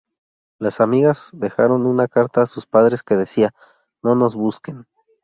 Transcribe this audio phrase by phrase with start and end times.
[0.57, 3.51] Las amigas dejaron una carta a sus padres que decía
[4.01, 4.87] "No nos busquen.